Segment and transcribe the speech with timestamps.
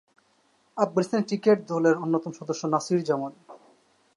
[0.77, 3.33] Afghanistan cricket দলের অন্যতম সদস্য নাসির জামাল।